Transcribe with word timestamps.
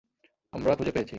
আমরা 0.53 0.73
খুঁজে 0.75 0.91
পেয়েছি। 0.91 1.09